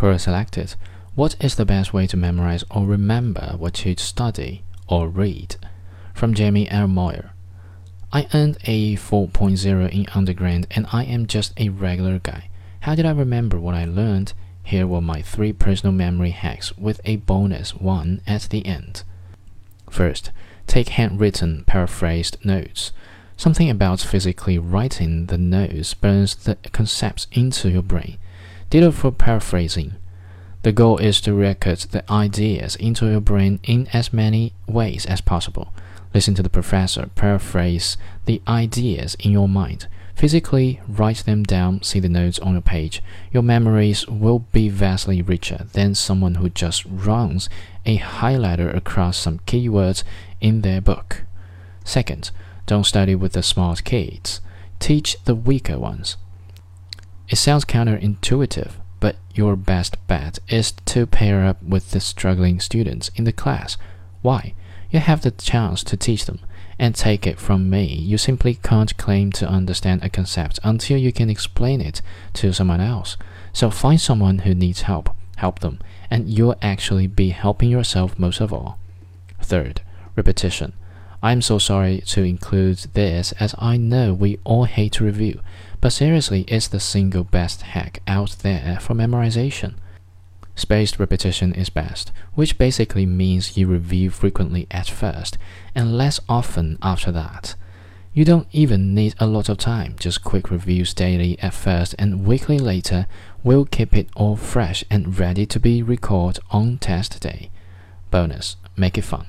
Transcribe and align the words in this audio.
Quora 0.00 0.18
selected. 0.18 0.76
What 1.14 1.36
is 1.40 1.56
the 1.56 1.66
best 1.66 1.92
way 1.92 2.06
to 2.06 2.16
memorize 2.16 2.64
or 2.70 2.86
remember 2.86 3.56
what 3.58 3.84
you 3.84 3.94
study 3.98 4.62
or 4.88 5.10
read? 5.10 5.56
From 6.14 6.32
Jamie 6.32 6.70
L. 6.70 6.88
Moyer. 6.88 7.32
I 8.10 8.26
earned 8.32 8.56
a 8.64 8.96
4.0 8.96 9.90
in 9.90 10.06
undergrad 10.14 10.66
and 10.70 10.86
I 10.90 11.04
am 11.04 11.26
just 11.26 11.52
a 11.58 11.68
regular 11.68 12.18
guy. 12.18 12.48
How 12.80 12.94
did 12.94 13.04
I 13.04 13.10
remember 13.10 13.60
what 13.60 13.74
I 13.74 13.84
learned? 13.84 14.32
Here 14.62 14.86
were 14.86 15.02
my 15.02 15.20
three 15.20 15.52
personal 15.52 15.92
memory 15.92 16.30
hacks 16.30 16.74
with 16.78 17.02
a 17.04 17.16
bonus 17.16 17.74
one 17.74 18.22
at 18.26 18.48
the 18.48 18.64
end. 18.64 19.02
First, 19.90 20.30
take 20.66 20.88
handwritten, 20.88 21.64
paraphrased 21.66 22.38
notes. 22.42 22.92
Something 23.36 23.68
about 23.68 24.00
physically 24.00 24.58
writing 24.58 25.26
the 25.26 25.36
notes 25.36 25.92
burns 25.92 26.36
the 26.36 26.56
concepts 26.72 27.26
into 27.32 27.68
your 27.68 27.82
brain. 27.82 28.16
Ditto 28.70 28.92
for 28.92 29.10
paraphrasing. 29.10 29.96
The 30.62 30.70
goal 30.70 30.98
is 30.98 31.20
to 31.22 31.34
record 31.34 31.78
the 31.78 32.08
ideas 32.08 32.76
into 32.76 33.10
your 33.10 33.20
brain 33.20 33.58
in 33.64 33.88
as 33.92 34.12
many 34.12 34.52
ways 34.68 35.06
as 35.06 35.20
possible. 35.20 35.74
Listen 36.14 36.34
to 36.34 36.42
the 36.42 36.48
professor 36.48 37.10
paraphrase 37.16 37.96
the 38.26 38.40
ideas 38.46 39.16
in 39.16 39.32
your 39.32 39.48
mind. 39.48 39.88
Physically 40.14 40.80
write 40.86 41.24
them 41.24 41.42
down, 41.42 41.82
see 41.82 41.98
the 41.98 42.08
notes 42.08 42.38
on 42.38 42.52
your 42.52 42.62
page. 42.62 43.02
Your 43.32 43.42
memories 43.42 44.06
will 44.06 44.40
be 44.52 44.68
vastly 44.68 45.20
richer 45.20 45.66
than 45.72 45.96
someone 45.96 46.36
who 46.36 46.48
just 46.48 46.84
runs 46.84 47.48
a 47.84 47.98
highlighter 47.98 48.72
across 48.72 49.16
some 49.16 49.40
keywords 49.40 50.04
in 50.40 50.60
their 50.60 50.80
book. 50.80 51.24
Second, 51.84 52.30
don't 52.66 52.86
study 52.86 53.16
with 53.16 53.32
the 53.32 53.42
smart 53.42 53.82
kids. 53.82 54.40
Teach 54.78 55.16
the 55.24 55.34
weaker 55.34 55.76
ones. 55.76 56.16
It 57.30 57.36
sounds 57.36 57.64
counterintuitive, 57.64 58.72
but 58.98 59.14
your 59.36 59.54
best 59.54 60.04
bet 60.08 60.40
is 60.48 60.72
to 60.86 61.06
pair 61.06 61.46
up 61.46 61.62
with 61.62 61.92
the 61.92 62.00
struggling 62.00 62.58
students 62.58 63.12
in 63.14 63.22
the 63.22 63.32
class. 63.32 63.76
Why? 64.20 64.52
You 64.90 64.98
have 64.98 65.22
the 65.22 65.30
chance 65.30 65.84
to 65.84 65.96
teach 65.96 66.24
them. 66.24 66.40
And 66.76 66.94
take 66.94 67.28
it 67.28 67.38
from 67.38 67.70
me, 67.70 67.84
you 67.84 68.18
simply 68.18 68.54
can't 68.54 68.96
claim 68.96 69.30
to 69.32 69.48
understand 69.48 70.02
a 70.02 70.08
concept 70.08 70.58
until 70.64 70.96
you 70.96 71.12
can 71.12 71.30
explain 71.30 71.80
it 71.80 72.02
to 72.34 72.52
someone 72.52 72.80
else. 72.80 73.16
So 73.52 73.70
find 73.70 74.00
someone 74.00 74.40
who 74.40 74.54
needs 74.54 74.82
help, 74.82 75.14
help 75.36 75.60
them, 75.60 75.78
and 76.10 76.28
you'll 76.28 76.56
actually 76.62 77.06
be 77.06 77.30
helping 77.30 77.70
yourself 77.70 78.18
most 78.18 78.40
of 78.40 78.52
all. 78.52 78.78
Third, 79.40 79.82
repetition. 80.16 80.72
I'm 81.22 81.42
so 81.42 81.58
sorry 81.58 82.02
to 82.06 82.22
include 82.22 82.78
this 82.94 83.32
as 83.32 83.54
I 83.58 83.76
know 83.76 84.14
we 84.14 84.38
all 84.44 84.64
hate 84.64 84.92
to 84.92 85.04
review, 85.04 85.40
but 85.80 85.92
seriously, 85.92 86.44
it's 86.48 86.68
the 86.68 86.80
single 86.80 87.24
best 87.24 87.62
hack 87.62 88.00
out 88.06 88.36
there 88.42 88.78
for 88.80 88.94
memorization. 88.94 89.74
Spaced 90.56 90.98
repetition 90.98 91.54
is 91.54 91.68
best, 91.70 92.10
which 92.34 92.58
basically 92.58 93.06
means 93.06 93.56
you 93.56 93.66
review 93.66 94.10
frequently 94.10 94.66
at 94.70 94.88
first 94.88 95.36
and 95.74 95.96
less 95.96 96.20
often 96.28 96.78
after 96.82 97.12
that. 97.12 97.54
You 98.12 98.24
don't 98.24 98.48
even 98.50 98.94
need 98.94 99.14
a 99.18 99.26
lot 99.26 99.48
of 99.48 99.58
time, 99.58 99.96
just 100.00 100.24
quick 100.24 100.50
reviews 100.50 100.92
daily 100.94 101.38
at 101.40 101.54
first 101.54 101.94
and 101.98 102.26
weekly 102.26 102.58
later 102.58 103.06
will 103.44 103.64
keep 103.64 103.94
it 103.94 104.08
all 104.16 104.36
fresh 104.36 104.84
and 104.90 105.18
ready 105.18 105.46
to 105.46 105.60
be 105.60 105.82
recalled 105.82 106.40
on 106.50 106.78
test 106.78 107.20
day. 107.20 107.50
Bonus, 108.10 108.56
make 108.76 108.98
it 108.98 109.02
fun. 109.02 109.26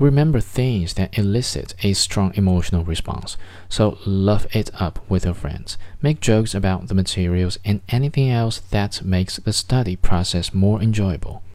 Remember 0.00 0.40
things 0.40 0.94
that 0.94 1.18
elicit 1.18 1.74
a 1.82 1.92
strong 1.92 2.32
emotional 2.34 2.84
response, 2.86 3.36
so 3.68 3.98
love 4.06 4.46
it 4.56 4.70
up 4.80 4.98
with 5.10 5.26
your 5.26 5.34
friends. 5.34 5.76
Make 6.00 6.20
jokes 6.20 6.54
about 6.54 6.88
the 6.88 6.94
materials 6.94 7.58
and 7.66 7.82
anything 7.90 8.30
else 8.30 8.60
that 8.70 9.04
makes 9.04 9.36
the 9.36 9.52
study 9.52 9.96
process 9.96 10.54
more 10.54 10.80
enjoyable. 10.80 11.42